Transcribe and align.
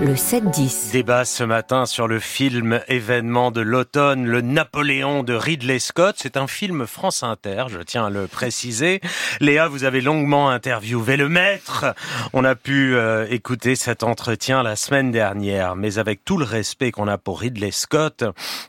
le 0.00 0.12
7-10. 0.12 0.92
Débat 0.92 1.24
ce 1.24 1.42
matin 1.42 1.86
sur 1.86 2.06
le 2.06 2.20
film 2.20 2.80
événement 2.88 3.50
de 3.50 3.62
l'automne, 3.62 4.26
le 4.26 4.42
Napoléon 4.42 5.22
de 5.22 5.32
Ridley 5.32 5.78
Scott. 5.78 6.16
C'est 6.18 6.36
un 6.36 6.46
film 6.46 6.86
France 6.86 7.22
Inter, 7.22 7.64
je 7.68 7.78
tiens 7.78 8.06
à 8.06 8.10
le 8.10 8.26
préciser. 8.26 9.00
Léa, 9.40 9.68
vous 9.68 9.84
avez 9.84 10.02
longuement 10.02 10.50
interviewé 10.50 11.16
le 11.16 11.30
maître. 11.30 11.86
On 12.34 12.44
a 12.44 12.54
pu 12.54 12.94
euh, 12.94 13.26
écouter 13.30 13.74
cet 13.74 14.02
entretien 14.02 14.62
la 14.62 14.76
semaine 14.76 15.10
dernière, 15.10 15.76
mais 15.76 15.98
avec 15.98 16.24
tout 16.24 16.36
le 16.36 16.44
respect 16.44 16.90
qu'on 16.90 17.08
a 17.08 17.16
pour 17.16 17.40
Ridley 17.40 17.70
Scott, 17.70 18.24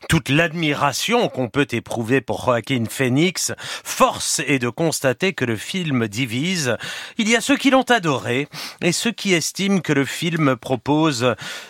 toute 0.08 0.30
l'admiration 0.30 1.28
qu'on 1.28 1.48
peut 1.48 1.68
éprouver 1.72 2.22
pour 2.22 2.42
Joaquin 2.44 2.84
Phoenix, 2.88 3.52
force 3.58 4.40
est 4.46 4.58
de 4.58 4.70
constater 4.70 5.34
que 5.34 5.44
le 5.44 5.56
film 5.56 6.08
divise. 6.08 6.76
Il 7.18 7.28
y 7.28 7.36
a 7.36 7.42
ceux 7.42 7.56
qui 7.56 7.70
l'ont 7.70 7.82
adoré 7.82 8.48
et 8.82 8.92
ceux 8.92 9.12
qui 9.12 9.34
estiment 9.34 9.80
que 9.80 9.92
le 9.92 10.06
film 10.06 10.56
propose 10.56 11.17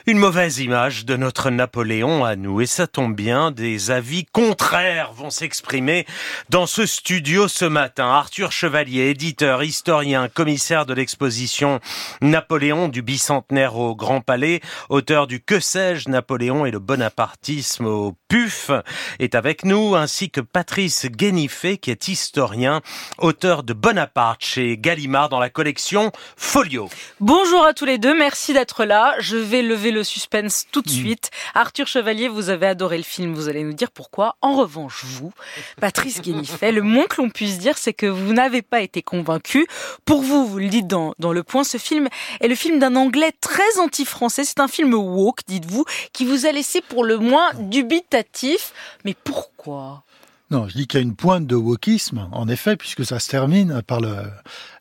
une 0.06 0.18
mauvaise 0.18 0.58
image 0.58 1.04
de 1.04 1.16
notre 1.16 1.50
Napoléon 1.50 2.24
à 2.24 2.36
nous. 2.36 2.60
Et 2.60 2.66
ça 2.66 2.86
tombe 2.86 3.14
bien, 3.14 3.50
des 3.50 3.90
avis 3.90 4.24
contraires 4.24 5.12
vont 5.12 5.30
s'exprimer 5.30 6.06
dans 6.50 6.66
ce 6.66 6.86
studio 6.86 7.48
ce 7.48 7.64
matin. 7.64 8.06
Arthur 8.06 8.52
Chevalier, 8.52 9.10
éditeur, 9.10 9.62
historien, 9.62 10.28
commissaire 10.28 10.86
de 10.86 10.94
l'exposition 10.94 11.80
Napoléon 12.20 12.88
du 12.88 13.02
bicentenaire 13.02 13.76
au 13.76 13.94
Grand 13.94 14.20
Palais, 14.20 14.60
auteur 14.88 15.26
du 15.26 15.40
Que 15.40 15.60
sais-je 15.60 16.08
Napoléon 16.08 16.66
et 16.66 16.70
le 16.70 16.78
bonapartisme 16.78 17.86
au 17.86 18.14
PUF, 18.28 18.70
est 19.18 19.34
avec 19.34 19.64
nous, 19.64 19.94
ainsi 19.94 20.30
que 20.30 20.40
Patrice 20.40 21.06
Guénifé, 21.06 21.78
qui 21.78 21.90
est 21.90 22.08
historien, 22.08 22.82
auteur 23.18 23.62
de 23.62 23.72
Bonaparte 23.72 24.44
chez 24.44 24.76
Gallimard 24.76 25.28
dans 25.28 25.40
la 25.40 25.50
collection 25.50 26.12
Folio. 26.36 26.88
Bonjour 27.20 27.64
à 27.64 27.72
tous 27.74 27.84
les 27.84 27.98
deux, 27.98 28.16
merci 28.16 28.52
d'être 28.52 28.84
là. 28.84 29.14
Vais 29.39 29.62
lever 29.62 29.91
le 29.91 30.05
suspense 30.05 30.67
tout 30.72 30.83
de 30.83 30.91
mm. 30.91 30.92
suite. 30.92 31.31
Arthur 31.55 31.86
Chevalier, 31.86 32.28
vous 32.28 32.50
avez 32.50 32.67
adoré 32.67 32.97
le 32.97 33.05
film, 33.05 33.34
vous 33.34 33.48
allez 33.48 33.62
nous 33.62 33.72
dire 33.72 33.91
pourquoi. 33.91 34.36
En 34.42 34.56
revanche, 34.56 35.05
vous, 35.05 35.33
Patrice 35.80 36.20
Guénifet, 36.20 36.72
le 36.72 36.83
moins 36.83 37.05
que 37.05 37.20
l'on 37.20 37.30
puisse 37.30 37.58
dire, 37.58 37.78
c'est 37.78 37.92
que 37.92 38.06
vous 38.06 38.33
n'avez 38.33 38.62
pas 38.62 38.80
été 38.80 39.03
convaincu. 39.03 39.67
Pour 40.05 40.22
vous, 40.22 40.47
vous 40.47 40.58
le 40.58 40.69
dites 40.69 40.86
dans, 40.86 41.14
dans 41.19 41.33
Le 41.33 41.42
Point, 41.42 41.64
ce 41.64 41.78
film 41.78 42.08
est 42.41 42.48
le 42.48 42.55
film 42.55 42.78
d'un 42.78 42.97
anglais 42.97 43.33
très 43.41 43.78
anti-français. 43.78 44.45
C'est 44.45 44.61
un 44.61 44.69
film 44.69 44.95
woke, 44.95 45.41
dites-vous, 45.47 45.84
qui 46.12 46.25
vous 46.25 46.47
a 46.47 46.52
laissé 46.52 46.80
pour 46.80 47.05
le 47.05 47.19
moins 47.19 47.50
dubitatif. 47.55 48.73
Mais 49.05 49.14
pourquoi? 49.25 50.02
Non, 50.50 50.66
je 50.66 50.74
dis 50.74 50.86
qu'il 50.86 50.98
y 50.98 51.02
a 51.02 51.04
une 51.04 51.14
pointe 51.14 51.46
de 51.46 51.54
wokisme, 51.54 52.27
en 52.32 52.48
effet, 52.48 52.77
puisque 52.77 53.04
ça 53.04 53.18
se 53.18 53.28
termine 53.28 53.82
par 53.86 54.00
le, 54.00 54.14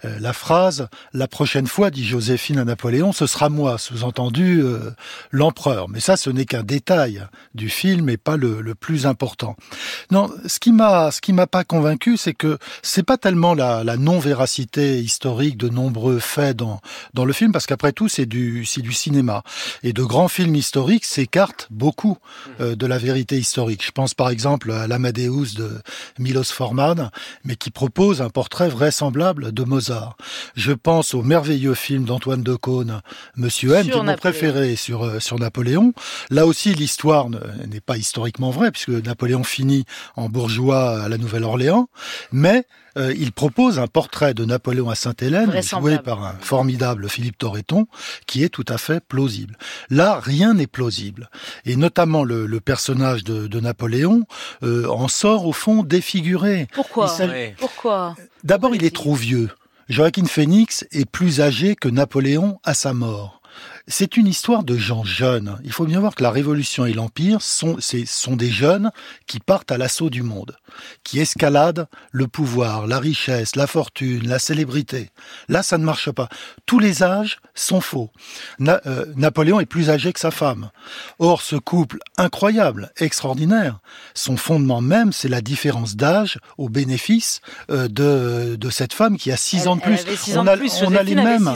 euh, 0.06 0.20
la 0.20 0.32
phrase 0.32 0.88
La 1.14 1.28
prochaine 1.28 1.68
fois, 1.68 1.90
dit 1.90 2.06
Joséphine 2.06 2.60
à 2.60 2.66
Napoléon, 2.66 3.12
ce 3.12 3.28
sera 3.28 3.50
moi, 3.50 3.78
sous-entendu 3.78 4.62
euh, 4.62 4.92
l'empereur. 5.32 5.90
Mais 5.90 6.00
ça, 6.00 6.16
ce 6.16 6.30
n'est 6.30 6.46
qu'un 6.46 6.64
détail 6.64 7.26
du 7.54 7.70
film 7.70 8.10
et 8.10 8.16
pas 8.16 8.38
le, 8.38 8.62
le, 8.62 8.76
plus 8.76 9.06
important. 9.06 9.58
Non, 10.12 10.30
ce 10.46 10.60
qui 10.60 10.72
m'a 10.72 11.12
ce 11.12 11.20
qui 11.20 11.34
m'a 11.34 11.48
pas 11.48 11.64
convaincu, 11.64 12.16
c'est 12.16 12.34
que 12.34 12.58
c'est 12.82 13.04
pas 13.04 13.18
tellement 13.18 13.54
la, 13.54 13.84
la 13.84 13.98
non-véracité 13.98 15.00
historique 15.00 15.58
de 15.58 15.68
nombreux 15.68 16.20
faits 16.20 16.56
dans 16.56 16.80
dans 17.14 17.26
le 17.26 17.34
film, 17.34 17.52
parce 17.52 17.66
qu'après 17.66 17.92
tout, 17.92 18.08
c'est 18.08 18.26
du 18.26 18.66
c'est 18.66 18.82
du 18.82 18.94
cinéma 18.94 19.44
et 19.84 19.92
de 19.92 20.04
grands 20.04 20.28
films 20.30 20.56
historiques 20.56 21.06
s'écartent 21.06 21.68
beaucoup 21.72 22.18
euh, 22.62 22.76
de 22.76 22.86
la 22.86 22.98
vérité 22.98 23.38
historique. 23.38 23.84
Je 23.86 23.92
pense 23.92 24.14
par 24.14 24.30
exemple 24.30 24.72
à 24.72 24.88
l'Amadeus 24.88 25.57
de 25.58 25.70
Milos 26.20 26.46
Forman, 26.46 27.10
mais 27.44 27.56
qui 27.56 27.72
propose 27.72 28.22
un 28.22 28.30
portrait 28.30 28.70
vraisemblable 28.70 29.52
de 29.52 29.64
Mozart. 29.64 30.16
Je 30.56 30.72
pense 30.72 31.14
au 31.14 31.24
merveilleux 31.24 31.74
film 31.74 32.06
d'Antoine 32.06 32.44
de 32.44 32.56
Caunes, 32.56 33.02
Monsieur 33.36 33.74
M, 33.74 33.84
qui 33.84 33.92
est 33.92 34.02
mon 34.02 34.16
préféré 34.16 34.76
sur, 34.76 35.04
euh, 35.04 35.20
sur 35.20 35.40
Napoléon. 35.40 35.94
Là 36.30 36.46
aussi, 36.46 36.74
l'histoire 36.74 37.28
n'est 37.30 37.82
pas 37.82 37.98
historiquement 37.98 38.52
vraie, 38.52 38.72
puisque 38.72 38.90
Napoléon 38.90 39.44
finit 39.44 39.86
en 40.16 40.30
bourgeois 40.30 41.04
à 41.04 41.10
la 41.10 41.18
Nouvelle-Orléans, 41.18 41.90
mais 42.32 42.66
euh, 42.98 43.14
il 43.16 43.32
propose 43.32 43.80
un 43.80 43.88
portrait 43.88 44.34
de 44.34 44.44
Napoléon 44.44 44.90
à 44.90 44.96
Sainte-Hélène, 44.96 45.52
joué 45.62 46.00
par 46.00 46.24
un 46.24 46.36
formidable 46.40 47.10
Philippe 47.10 47.38
Torreton, 47.38 47.88
qui 48.26 48.44
est 48.44 48.50
tout 48.50 48.66
à 48.68 48.78
fait 48.78 49.04
plausible. 49.06 49.58
Là, 49.90 50.20
rien 50.20 50.56
n'est 50.56 50.68
plausible. 50.68 51.30
Et 51.66 51.76
notamment 51.76 52.24
le, 52.24 52.48
personnage 52.60 53.24
de, 53.24 53.60
Napoléon 53.60 54.24
euh, 54.64 54.88
en 54.88 55.08
sort 55.08 55.47
au 55.48 55.54
fond 55.54 55.84
défiguré. 55.84 56.68
Pourquoi 56.74 57.16
Pourquoi 57.58 58.16
D'abord, 58.44 58.76
il 58.76 58.84
est 58.84 58.96
trop 58.96 59.16
vieux. 59.16 59.50
Joaquin 59.90 60.26
Phoenix 60.26 60.86
est 60.92 61.10
plus 61.10 61.40
âgé 61.40 61.76
que 61.76 61.88
Napoléon 61.88 62.60
à 62.64 62.74
sa 62.74 62.94
mort. 62.94 63.37
C'est 63.90 64.18
une 64.18 64.28
histoire 64.28 64.66
de 64.66 64.76
gens 64.76 65.06
jeunes. 65.06 65.58
Il 65.64 65.72
faut 65.72 65.86
bien 65.86 66.02
voir 66.02 66.14
que 66.14 66.22
la 66.22 66.30
Révolution 66.30 66.86
et 66.86 66.92
l'Empire 66.92 67.42
sont, 67.42 67.78
sont 68.06 68.36
des 68.36 68.50
jeunes 68.50 68.92
qui 69.28 69.40
partent 69.40 69.72
à 69.72 69.78
l'assaut 69.78 70.10
du 70.10 70.24
monde, 70.24 70.58
qui 71.06 71.20
escaladent 71.22 71.88
le 72.12 72.28
pouvoir, 72.28 72.86
la 72.86 73.00
richesse, 73.00 73.56
la 73.56 73.66
fortune, 73.66 74.28
la 74.28 74.40
célébrité. 74.40 75.10
Là, 75.48 75.64
ça 75.64 75.78
ne 75.78 75.86
marche 75.86 76.12
pas. 76.12 76.28
Tous 76.66 76.80
les 76.80 77.02
âges 77.02 77.40
sont 77.56 77.80
faux. 77.80 78.12
Euh, 78.60 79.06
Napoléon 79.16 79.62
est 79.62 79.66
plus 79.66 79.90
âgé 79.90 80.12
que 80.12 80.20
sa 80.20 80.32
femme. 80.32 80.70
Or, 81.20 81.42
ce 81.42 81.56
couple 81.56 82.00
incroyable, 82.18 82.92
extraordinaire, 82.98 83.80
son 84.14 84.36
fondement 84.36 84.82
même, 84.82 85.14
c'est 85.14 85.30
la 85.30 85.40
différence 85.40 85.96
d'âge 85.96 86.40
au 86.58 86.68
bénéfice 86.68 87.40
euh, 87.72 87.88
de, 87.88 88.58
de 88.58 88.70
cette 88.70 88.92
femme 88.92 89.18
qui 89.18 89.32
a 89.32 89.38
six 89.38 89.68
ans 89.68 89.78
de 89.78 89.82
plus. 89.82 90.04
on 90.36 90.46
a, 90.46 90.58
on 90.58 90.96
a 90.96 91.04
les 91.04 91.16
mêmes, 91.16 91.50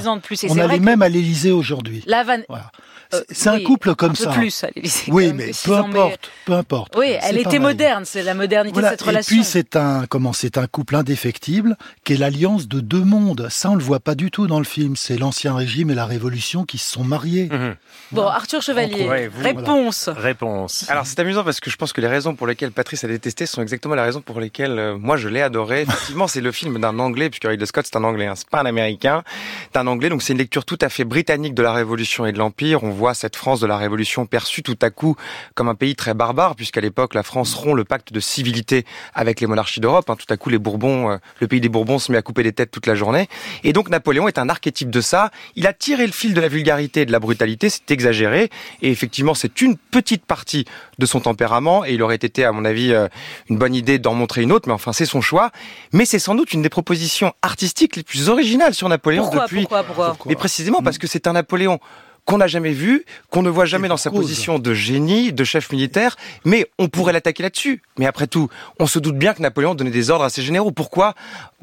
on 0.49 0.57
a 0.57 0.67
les 0.67 0.79
mêmes 0.79 1.01
à 1.01 1.09
l'Élysée 1.09 1.51
aujourd'hui. 1.51 2.03
Havane. 2.21 2.45
Voilà. 2.47 2.71
Euh, 3.13 3.21
c'est 3.29 3.49
un 3.49 3.59
couple 3.61 3.95
comme 3.95 4.15
ça. 4.15 4.31
plus 4.31 4.63
à 4.63 4.69
Oui, 5.07 5.33
mais 5.33 5.51
peu 5.63 5.75
importe, 5.75 6.31
peu 6.45 6.53
importe. 6.53 6.95
Oui, 6.97 7.13
elle 7.21 7.37
était 7.37 7.59
moderne, 7.59 8.03
c'est 8.05 8.23
la 8.23 8.33
modernité 8.33 8.81
de 8.81 8.85
cette 8.85 9.01
relation. 9.01 9.35
Et 9.35 9.39
puis 9.39 9.45
c'est 9.45 9.75
un 9.75 10.05
comment 10.07 10.33
c'est 10.33 10.57
un 10.57 10.67
couple 10.67 10.95
indéfectible 10.95 11.77
qui 12.03 12.13
est 12.13 12.17
l'alliance 12.17 12.67
de 12.67 12.79
deux 12.79 13.03
mondes. 13.03 13.47
Ça 13.49 13.69
on 13.69 13.75
le 13.75 13.83
voit 13.83 13.99
pas 13.99 14.15
du 14.15 14.31
tout 14.31 14.47
dans 14.47 14.59
le 14.59 14.65
film. 14.65 14.95
C'est 14.95 15.17
l'ancien 15.17 15.55
régime 15.55 15.89
et 15.91 15.95
la 15.95 16.05
révolution 16.05 16.63
qui 16.63 16.77
se 16.77 16.91
sont 16.91 17.03
mariés. 17.03 17.49
Mhm. 17.51 17.75
Bon, 18.11 18.25
Arthur 18.25 18.61
Chevalier, 18.61 19.29
réponse. 19.39 20.09
Réponse. 20.09 20.85
Alors 20.89 21.05
c'est 21.05 21.19
amusant 21.19 21.43
parce 21.43 21.59
que 21.59 21.69
je 21.69 21.75
pense 21.75 21.93
que 21.93 22.01
les 22.01 22.07
raisons 22.07 22.35
pour 22.35 22.47
lesquelles 22.47 22.71
Patrice 22.71 23.03
a 23.03 23.07
détesté 23.07 23.45
sont 23.45 23.61
exactement 23.61 23.95
les 23.95 24.01
raisons 24.01 24.21
pour 24.21 24.39
lesquelles 24.39 24.77
euh, 24.77 24.97
moi 24.97 25.17
je 25.17 25.27
l'ai 25.27 25.41
adoré. 25.41 25.81
Effectivement, 25.87 26.27
c'est 26.27 26.41
le 26.41 26.51
film 26.51 26.79
d'un 26.79 26.97
Anglais 26.99 27.29
puisque 27.29 27.45
Ridley 27.45 27.65
Scott 27.65 27.85
c'est 27.85 27.97
un 27.97 28.03
Anglais, 28.03 28.27
hein, 28.27 28.35
c'est 28.35 28.49
pas 28.49 28.61
un 28.61 28.65
Américain, 28.65 29.23
c'est 29.71 29.79
un 29.79 29.87
Anglais. 29.87 30.09
Donc 30.09 30.21
c'est 30.21 30.33
une 30.33 30.39
lecture 30.39 30.65
tout 30.65 30.79
à 30.81 30.89
fait 30.89 31.03
britannique 31.03 31.53
de 31.53 31.61
la 31.61 31.73
Révolution 31.73 32.25
et 32.25 32.31
de 32.31 32.37
l'Empire. 32.37 32.83
On 32.83 32.91
voit 33.01 33.15
cette 33.15 33.35
France 33.35 33.59
de 33.59 33.65
la 33.65 33.77
Révolution 33.77 34.27
perçue 34.27 34.61
tout 34.61 34.77
à 34.79 34.91
coup 34.91 35.15
comme 35.55 35.69
un 35.69 35.75
pays 35.75 35.95
très 35.95 36.13
barbare, 36.13 36.55
puisqu'à 36.55 36.81
l'époque, 36.81 37.15
la 37.15 37.23
France 37.23 37.55
rompt 37.55 37.75
le 37.75 37.83
pacte 37.83 38.13
de 38.13 38.19
civilité 38.19 38.85
avec 39.15 39.41
les 39.41 39.47
monarchies 39.47 39.79
d'Europe. 39.79 40.07
Hein. 40.09 40.15
Tout 40.15 40.31
à 40.31 40.37
coup, 40.37 40.51
les 40.51 40.59
Bourbons, 40.59 41.09
euh, 41.09 41.17
le 41.39 41.47
pays 41.47 41.59
des 41.59 41.69
Bourbons 41.69 41.97
se 41.97 42.11
met 42.11 42.19
à 42.19 42.21
couper 42.21 42.43
des 42.43 42.53
têtes 42.53 42.69
toute 42.69 42.85
la 42.85 42.93
journée. 42.93 43.27
Et 43.63 43.73
donc, 43.73 43.89
Napoléon 43.89 44.27
est 44.27 44.37
un 44.37 44.49
archétype 44.49 44.91
de 44.91 45.01
ça. 45.01 45.31
Il 45.55 45.65
a 45.65 45.73
tiré 45.73 46.05
le 46.05 46.11
fil 46.11 46.35
de 46.35 46.41
la 46.41 46.47
vulgarité 46.47 47.01
et 47.01 47.05
de 47.07 47.11
la 47.11 47.19
brutalité, 47.19 47.71
c'est 47.71 47.89
exagéré. 47.89 48.51
Et 48.83 48.91
effectivement, 48.91 49.33
c'est 49.33 49.61
une 49.61 49.77
petite 49.77 50.25
partie 50.25 50.65
de 50.99 51.05
son 51.07 51.21
tempérament. 51.21 51.83
Et 51.83 51.93
il 51.93 52.03
aurait 52.03 52.15
été, 52.17 52.45
à 52.45 52.51
mon 52.51 52.65
avis, 52.65 52.93
euh, 52.93 53.07
une 53.49 53.57
bonne 53.57 53.73
idée 53.73 53.97
d'en 53.97 54.13
montrer 54.13 54.43
une 54.43 54.51
autre, 54.51 54.67
mais 54.67 54.75
enfin, 54.75 54.93
c'est 54.93 55.07
son 55.07 55.21
choix. 55.21 55.49
Mais 55.91 56.05
c'est 56.05 56.19
sans 56.19 56.35
doute 56.35 56.53
une 56.53 56.61
des 56.61 56.69
propositions 56.69 57.33
artistiques 57.41 57.95
les 57.95 58.03
plus 58.03 58.29
originales 58.29 58.75
sur 58.75 58.87
Napoléon 58.89 59.27
depuis. 59.31 59.61
Pourquoi, 59.61 59.83
pourquoi? 59.83 60.15
Mais 60.27 60.35
précisément 60.35 60.83
parce 60.83 60.99
que 60.99 61.07
c'est 61.07 61.25
un 61.25 61.33
Napoléon 61.33 61.79
qu'on 62.25 62.37
n'a 62.37 62.47
jamais 62.47 62.71
vu, 62.71 63.05
qu'on 63.29 63.41
ne 63.41 63.49
voit 63.49 63.65
jamais 63.65 63.87
dans 63.87 63.97
sa 63.97 64.11
position 64.11 64.59
de 64.59 64.73
génie, 64.73 65.33
de 65.33 65.43
chef 65.43 65.71
militaire, 65.71 66.17
mais 66.45 66.67
on 66.77 66.87
pourrait 66.87 67.13
l'attaquer 67.13 67.43
là-dessus. 67.43 67.81
Mais 67.97 68.05
après 68.05 68.27
tout, 68.27 68.49
on 68.79 68.87
se 68.87 68.99
doute 68.99 69.17
bien 69.17 69.33
que 69.33 69.41
Napoléon 69.41 69.75
donnait 69.75 69.91
des 69.91 70.09
ordres 70.09 70.25
à 70.25 70.29
ses 70.29 70.41
généraux. 70.41 70.71
Pourquoi 70.71 71.15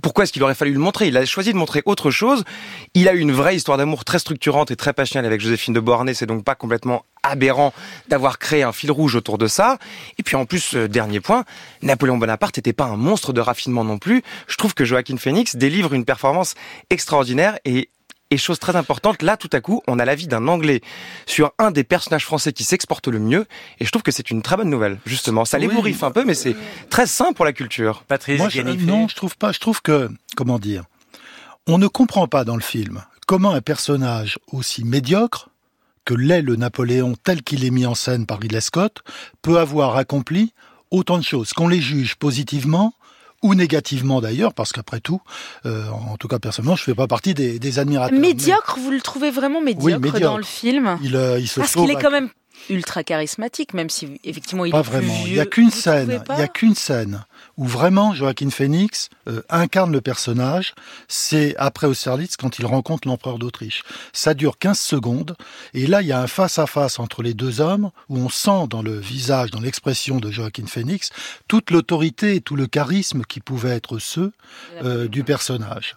Pourquoi 0.03 0.25
est-ce 0.25 0.33
qu'il 0.33 0.43
aurait 0.43 0.55
fallu 0.55 0.73
le 0.73 0.79
montrer? 0.79 1.09
Il 1.09 1.17
a 1.17 1.25
choisi 1.25 1.53
de 1.53 1.59
montrer 1.59 1.83
autre 1.85 2.11
chose. 2.11 2.45
Il 2.95 3.09
a 3.09 3.15
eu 3.15 3.21
une 3.21 3.33
vraie 3.33 3.57
histoire 3.57 3.79
d'amour 3.79 4.05
très 4.05 4.19
structurante 4.19 4.71
et 4.71 4.77
très 4.77 4.93
passionnelle 4.93 5.27
avec 5.27 5.41
Joséphine 5.41 5.75
de 5.75 5.81
Beauharnais. 5.81 6.15
C'est 6.15 6.27
donc 6.27 6.45
pas 6.45 6.55
complètement 6.55 7.05
aberrant 7.23 7.73
d'avoir 8.09 8.39
créé 8.39 8.63
un 8.63 8.73
fil 8.73 8.91
rouge 8.91 9.15
autour 9.15 9.39
de 9.39 9.47
ça. 9.47 9.79
Et 10.19 10.23
puis 10.23 10.37
en 10.37 10.45
plus, 10.45 10.75
euh, 10.75 10.89
dernier 10.89 11.21
point, 11.21 11.45
Napoléon 11.83 12.19
Bonaparte 12.19 12.57
n'était 12.57 12.73
pas 12.73 12.85
un 12.85 12.97
monstre 12.97 13.33
de 13.33 13.41
raffinement 13.41 13.85
non 13.85 13.99
plus. 13.99 14.23
Je 14.47 14.57
trouve 14.57 14.75
que 14.75 14.85
Joaquin 14.85 15.17
Phoenix 15.17 15.57
délivre 15.57 15.95
une 15.95 16.05
performance 16.05 16.55
extraordinaire 16.91 17.59
et 17.65 17.91
et 18.31 18.37
chose 18.37 18.59
très 18.59 18.77
importante, 18.77 19.23
là 19.23 19.37
tout 19.37 19.51
à 19.53 19.61
coup, 19.61 19.83
on 19.87 19.99
a 19.99 20.05
l'avis 20.05 20.27
d'un 20.27 20.49
Anglais 20.49 20.81
sur 21.27 21.53
un 21.59 21.71
des 21.71 21.85
personnages 21.85 22.25
français 22.25 22.53
qui 22.53 22.65
s'exporte 22.65 23.09
le 23.09 23.19
mieux, 23.19 23.47
et 23.81 23.85
je 23.85 23.91
trouve 23.91 24.03
que 24.03 24.13
c'est 24.13 24.31
une 24.31 24.43
très 24.43 24.57
bonne 24.57 24.71
nouvelle, 24.71 24.99
justement. 25.07 25.45
Ça 25.45 25.59
les 25.59 25.69
bourriffe 25.69 26.03
un 26.03 26.11
peu, 26.11 26.25
mais 26.25 26.35
c'est 26.35 26.57
très 26.91 27.07
sain 27.07 27.33
pour 27.33 27.45
la 27.45 27.53
culture. 27.53 28.05
Patrice 28.07 28.39
Moi, 28.39 28.49
Non, 28.81 29.09
je 29.09 29.15
trouve 29.15 29.37
pas. 29.37 29.53
Je 29.53 29.59
trouve 29.61 29.81
que, 29.83 30.11
comment 30.37 30.59
dire, 30.59 30.85
on 31.67 31.79
ne 31.79 31.87
comprend 31.87 32.29
pas 32.29 32.45
dans 32.45 32.57
le 32.57 32.63
film 32.63 33.03
comment 33.27 33.53
un 33.53 33.61
personnage 33.61 34.39
aussi 34.53 34.85
médiocre 34.85 35.51
que 36.07 36.15
l'est 36.15 36.41
le 36.41 36.57
Napoléon 36.57 37.15
tel 37.23 37.43
qu'il 37.43 37.65
est 37.65 37.71
mis 37.71 37.85
en 37.85 37.95
scène 37.95 38.25
par 38.25 38.41
Ridley 38.41 38.63
Scott 38.63 39.03
peut 39.43 39.59
avoir 39.59 39.97
accompli 39.97 40.55
autant 40.91 41.19
de 41.19 41.23
choses, 41.23 41.53
qu'on 41.53 41.69
les 41.69 41.83
juge 41.83 42.17
positivement 42.17 42.95
ou 43.43 43.55
négativement 43.55 44.21
d'ailleurs, 44.21 44.55
parce 44.55 44.73
qu'après 44.73 45.01
tout, 45.01 45.21
euh, 45.67 45.89
en 45.91 46.17
tout 46.17 46.29
cas 46.29 46.39
personnellement, 46.39 46.77
je 46.77 46.85
fais 46.85 46.95
pas 46.95 47.07
partie 47.07 47.35
des, 47.35 47.59
des 47.59 47.79
admirateurs. 47.79 48.19
Médiocre, 48.19 48.79
vous 48.81 48.91
le 48.91 49.01
trouvez 49.01 49.31
vraiment 49.31 49.61
médiocre, 49.61 50.01
médiocre. 50.01 50.21
dans 50.21 50.37
le 50.37 50.43
film 50.43 50.99
Il, 51.03 51.17
euh, 51.17 51.39
il 51.39 51.47
se 51.49 51.61
Parce 51.61 51.75
qu'il 51.75 51.91
est 51.91 52.01
quand 52.01 52.11
même 52.11 52.31
ultra 52.71 53.05
charismatique, 53.05 53.75
même 53.75 53.91
si 53.91 54.21
effectivement 54.25 54.65
il 54.65 54.73
Pas 54.73 54.81
est 54.81 54.83
plus 54.83 54.91
vraiment. 54.91 55.15
Il 55.21 55.27
vieux. 55.27 55.37
y 55.37 55.41
a 55.41 55.47
qu'une 55.47 55.71
scène. 55.71 56.23
Il 56.31 56.39
y 56.39 56.43
a 56.43 56.49
qu'une 56.49 56.75
scène 56.75 57.25
où 57.57 57.65
vraiment 57.65 58.15
Joaquin 58.15 58.51
Phoenix 58.51 59.11
euh, 59.29 59.43
incarne 59.49 59.93
le 59.93 60.01
personnage. 60.01 60.75
C'est 61.09 61.55
après 61.59 61.87
Austerlitz 61.87 62.37
quand 62.37 62.59
il 62.59 62.67
rencontre 62.67 63.09
l'empereur 63.09 63.39
d'Autriche. 63.39 63.83
Ça 64.13 64.35
dure 64.35 64.59
15 64.59 64.79
secondes 64.79 65.37
et 65.75 65.87
là 65.87 66.03
il 66.03 66.09
y 66.09 66.13
a 66.13 66.21
un 66.21 66.27
face 66.27 66.59
à 66.59 66.67
face 66.67 66.99
entre 66.99 67.23
les 67.23 67.35
deux 67.35 67.61
hommes 67.61 67.91
où 68.09 68.19
on 68.19 68.29
sent 68.29 68.69
dans 68.71 68.83
le 68.83 68.99
visage, 68.99 69.51
dans 69.51 69.61
l'expression 69.61 70.19
de 70.19 70.31
Joaquin 70.31 70.67
Phoenix 70.67 71.11
toute 71.49 71.71
l'autorité 71.71 72.37
et 72.37 72.41
tout 72.41 72.57
le 72.57 72.67
charisme 72.67 73.23
qui 73.25 73.41
pouvaient 73.41 73.75
être 73.75 73.99
ceux 73.99 74.33
euh, 74.83 75.09
du 75.09 75.25
personnage. 75.25 75.95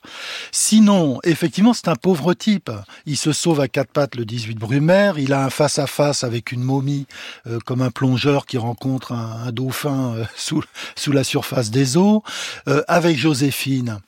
Sinon, 0.51 1.19
effectivement, 1.23 1.73
c'est 1.73 1.87
un 1.87 1.95
pauvre 1.95 2.33
type. 2.33 2.71
Il 3.05 3.17
se 3.17 3.31
sauve 3.31 3.59
à 3.59 3.67
quatre 3.67 3.91
pattes 3.91 4.15
le 4.15 4.25
18 4.25 4.57
Brumaire. 4.57 5.19
Il 5.19 5.33
a 5.33 5.43
un 5.43 5.49
face 5.49 5.79
à 5.79 5.87
face 5.87 6.23
avec 6.23 6.50
une 6.51 6.63
momie 6.63 7.07
euh, 7.48 7.59
comme 7.65 7.81
un 7.81 7.92
plongeur 7.92 8.45
qui 8.45 8.57
rencontre 8.57 9.12
un, 9.12 9.44
un 9.48 9.51
dauphin 9.51 10.15
euh, 10.15 10.25
sous, 10.36 10.63
sous 10.95 11.12
la 11.12 11.24
surface 11.24 11.71
des 11.71 11.98
eaux. 11.98 12.24
Euh, 12.68 12.83
avec 12.88 13.18
Joséphine, 13.18 14.00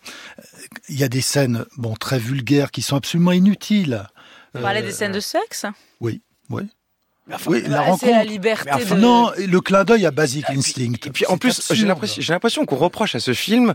il 0.89 0.99
y 0.99 1.03
a 1.03 1.09
des 1.09 1.21
scènes 1.21 1.65
bon 1.77 1.95
très 1.95 2.19
vulgaires 2.19 2.71
qui 2.71 2.81
sont 2.81 2.95
absolument 2.95 3.31
inutiles. 3.31 4.07
Vous 4.53 4.61
parlez 4.61 4.81
des 4.81 4.91
scènes 4.91 5.11
de 5.11 5.19
sexe? 5.19 5.65
Oui, 5.99 6.21
oui. 6.49 6.63
Oui, 7.47 7.63
la 7.67 7.81
rencontre. 7.81 8.05
C'est 8.05 8.11
la 8.11 8.25
liberté 8.25 8.69
Mais 8.75 8.83
enfin, 8.83 8.95
de... 8.95 8.99
Non, 8.99 9.31
le 9.37 9.61
clin 9.61 9.85
d'œil 9.85 10.05
à 10.05 10.11
Basic 10.11 10.49
Instinct. 10.49 10.93
Et 11.05 11.09
puis 11.09 11.25
en 11.27 11.37
plus, 11.37 11.71
j'ai 11.71 11.85
l'impression, 11.85 12.21
j'ai 12.21 12.33
l'impression 12.33 12.65
qu'on 12.65 12.75
reproche 12.75 13.15
à 13.15 13.19
ce 13.19 13.33
film 13.33 13.73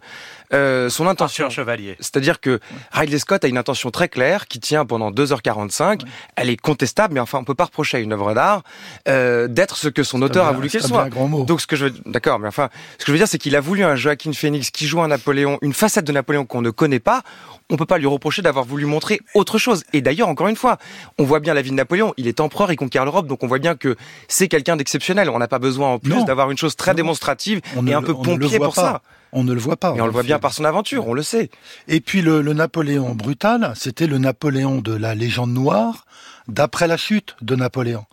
euh, 0.53 0.91
son 0.91 1.07
intention. 1.07 1.45
Arthur 1.45 1.63
Chevalier. 1.63 1.97
C'est-à-dire 1.99 2.41
que 2.41 2.61
Ridley 2.93 3.19
Scott 3.19 3.45
a 3.45 3.49
une 3.49 3.57
intention 3.57 3.91
très 3.91 4.09
claire 4.09 4.49
qui 4.49 4.61
tient 4.61 4.85
pendant 4.85 5.11
2h45. 5.11 6.03
Elle 6.37 6.51
est 6.51 6.57
contestable, 6.57 7.15
mais 7.15 7.21
enfin, 7.21 7.39
on 7.39 7.45
peut 7.45 7.55
pas 7.55 7.65
reprocher 7.65 7.97
à 7.97 8.01
une 8.01 8.13
œuvre 8.13 8.35
d'art 8.35 8.63
euh, 9.09 9.49
d'être 9.49 9.77
ce 9.77 9.89
que 9.89 10.03
son 10.03 10.21
auteur 10.21 10.47
a 10.47 10.53
voulu 10.53 10.69
qu'elle 10.69 10.85
un 10.85 10.89
soit. 10.89 11.09
grand 11.09 11.29
mot. 11.29 11.45
Donc 11.45 11.63
ce 11.63 11.67
que 11.67 11.77
je 11.77 11.87
veux, 11.87 11.95
d'accord, 12.05 12.39
mais 12.39 12.49
enfin, 12.49 12.69
ce 12.99 13.05
que 13.05 13.07
je 13.07 13.13
veux 13.13 13.19
dire, 13.19 13.29
c'est 13.29 13.39
qu'il 13.39 13.57
a 13.57 13.61
voulu 13.61 13.83
un 13.83 13.97
Joaquin 13.97 14.33
Phoenix 14.33 14.71
qui 14.71 14.87
joue 14.87 15.01
un 15.01 15.09
Napoléon, 15.09 15.59
une 15.63 15.73
facette 15.73 16.05
de 16.05 16.13
Napoléon 16.13 16.45
qu'on 16.45 16.63
ne 16.63 16.71
connaît 16.71 17.01
pas. 17.01 17.23
On 17.71 17.77
peut 17.77 17.87
pas 17.87 17.99
lui 17.99 18.07
reprocher 18.07 18.41
d'avoir 18.41 18.65
voulu 18.65 18.87
montrer 18.87 19.21
autre 19.35 19.59
chose. 19.59 19.85
Et 19.93 20.01
d'ailleurs, 20.01 20.29
encore 20.29 20.49
une 20.49 20.57
fois, 20.57 20.79
on 21.19 21.25
voit 21.25 21.41
bien 21.41 21.53
la 21.55 21.63
vie 21.63 21.71
de 21.71 21.75
Napoléon. 21.77 22.15
Il 22.17 22.27
est 22.27 22.41
empereur, 22.41 22.73
il 22.73 22.77
conquiert 22.77 23.05
l'Europe, 23.05 23.27
donc 23.27 23.38
on 23.43 23.47
voit 23.47 23.59
bien 23.59 23.75
que 23.77 23.97
c'est 24.29 24.49
quelqu'un 24.49 24.77
d'exceptionnel. 24.77 25.31
On 25.31 25.39
n'a 25.39 25.49
pas 25.49 25.59
besoin 25.59 25.89
en 25.95 25.99
plus 25.99 26.25
d'avoir 26.25 26.51
une 26.51 26.59
chose 26.59 26.77
très 26.77 26.93
Non. 26.93 26.97
démonstrative 26.97 27.61
On 27.77 27.83
ne 27.83 27.91
et 27.91 27.95
un 27.95 28.03
peu 28.03 28.15
pompier 28.15 28.59
pour 28.59 28.75
pas. 28.75 28.83
ça. 28.83 29.03
On 29.33 29.45
ne 29.45 29.53
le 29.53 29.61
voit 29.61 29.77
pas. 29.77 29.93
Mais 29.93 30.01
on 30.01 30.07
le 30.07 30.13
voit 30.13 30.23
bien 30.23 30.39
par 30.39 30.55
son 30.55 30.65
aventure, 30.65 31.07
on 31.07 31.13
le 31.13 31.23
sait. 31.23 31.51
Et 31.87 32.01
puis 32.01 32.23
le, 32.23 32.41
le 32.41 32.55
Napoléon 32.55 33.15
brutal, 33.15 33.73
c'était 33.77 34.07
le 34.07 34.17
Napoléon 34.17 34.81
de 34.81 34.95
la 34.95 35.15
légende 35.15 35.53
noire 35.53 36.07
d'après 36.49 36.87
la 36.87 36.97
chute 36.97 37.37
de 37.43 37.55
Napoléon. 37.55 38.07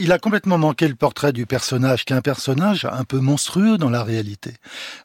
Il 0.00 0.10
a 0.10 0.18
complètement 0.18 0.58
manqué 0.58 0.88
le 0.88 0.96
portrait 0.96 1.32
du 1.32 1.46
personnage, 1.46 2.04
qui 2.04 2.12
est 2.12 2.16
un 2.16 2.22
personnage 2.22 2.88
un 2.90 3.04
peu 3.04 3.20
monstrueux 3.20 3.78
dans 3.78 3.88
la 3.88 4.02
réalité. 4.02 4.54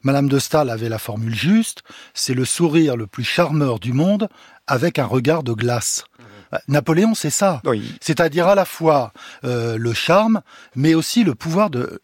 Madame 0.02 0.28
de 0.28 0.40
Staël 0.40 0.70
avait 0.70 0.88
la 0.88 0.98
formule 0.98 1.36
juste, 1.36 1.82
c'est 2.14 2.34
le 2.34 2.44
sourire 2.44 2.96
le 2.96 3.06
plus 3.06 3.22
charmeur 3.22 3.78
du 3.78 3.92
monde 3.92 4.28
avec 4.66 4.98
un 4.98 5.06
regard 5.06 5.44
de 5.44 5.52
glace. 5.52 6.04
Napoléon, 6.68 7.14
c'est 7.14 7.30
ça. 7.30 7.60
Oui. 7.64 7.96
C'est-à-dire 8.00 8.48
à 8.48 8.54
la 8.54 8.64
fois 8.64 9.12
euh, 9.44 9.76
le 9.76 9.92
charme, 9.92 10.42
mais 10.74 10.94
aussi 10.94 11.24
le 11.24 11.34
pouvoir 11.34 11.70
de 11.70 12.00